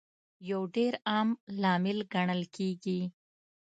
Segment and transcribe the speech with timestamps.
[0.49, 1.29] یو ډېر عام
[1.61, 3.01] لامل ګڼل کیږي